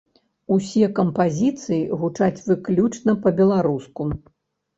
[0.53, 4.09] Усе кампазіцыі гучаць выключна па-беларуску.